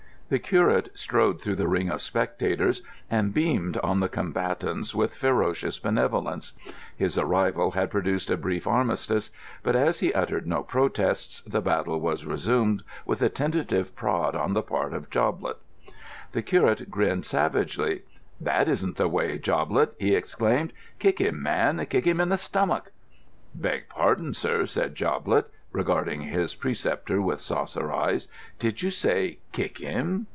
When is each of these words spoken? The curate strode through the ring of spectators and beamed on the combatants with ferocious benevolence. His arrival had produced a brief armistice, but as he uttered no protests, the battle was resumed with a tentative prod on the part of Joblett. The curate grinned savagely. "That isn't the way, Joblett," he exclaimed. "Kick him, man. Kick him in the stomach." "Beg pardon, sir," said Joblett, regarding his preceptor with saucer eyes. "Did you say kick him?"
The 0.31 0.39
curate 0.39 0.91
strode 0.93 1.41
through 1.41 1.57
the 1.57 1.67
ring 1.67 1.89
of 1.89 2.01
spectators 2.01 2.81
and 3.09 3.33
beamed 3.33 3.75
on 3.79 3.99
the 3.99 4.07
combatants 4.07 4.95
with 4.95 5.13
ferocious 5.13 5.77
benevolence. 5.77 6.53
His 6.95 7.17
arrival 7.17 7.71
had 7.71 7.91
produced 7.91 8.31
a 8.31 8.37
brief 8.37 8.65
armistice, 8.65 9.31
but 9.61 9.75
as 9.75 9.99
he 9.99 10.13
uttered 10.13 10.47
no 10.47 10.63
protests, 10.63 11.41
the 11.41 11.59
battle 11.59 11.99
was 11.99 12.25
resumed 12.25 12.81
with 13.05 13.21
a 13.21 13.27
tentative 13.27 13.93
prod 13.93 14.33
on 14.33 14.53
the 14.53 14.63
part 14.63 14.93
of 14.93 15.09
Joblett. 15.09 15.57
The 16.31 16.41
curate 16.41 16.89
grinned 16.89 17.25
savagely. 17.25 18.03
"That 18.39 18.69
isn't 18.69 18.95
the 18.95 19.09
way, 19.09 19.37
Joblett," 19.37 19.95
he 19.99 20.15
exclaimed. 20.15 20.71
"Kick 20.97 21.19
him, 21.19 21.43
man. 21.43 21.85
Kick 21.87 22.05
him 22.07 22.21
in 22.21 22.29
the 22.29 22.37
stomach." 22.37 22.93
"Beg 23.53 23.89
pardon, 23.89 24.33
sir," 24.33 24.65
said 24.65 24.95
Joblett, 24.95 25.49
regarding 25.73 26.23
his 26.23 26.53
preceptor 26.55 27.21
with 27.21 27.39
saucer 27.39 27.93
eyes. 27.93 28.27
"Did 28.59 28.81
you 28.81 28.91
say 28.91 29.39
kick 29.53 29.77
him?" 29.77 30.27